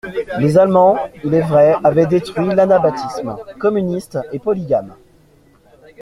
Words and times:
Les 0.39 0.57
Allemands, 0.57 0.97
il 1.23 1.31
est 1.35 1.41
vrai, 1.41 1.75
avaient 1.83 2.07
détruit 2.07 2.55
l'anabaptisme 2.55 3.37
(communiste 3.59 4.17
et 4.31 4.39
polygame). 4.39 4.95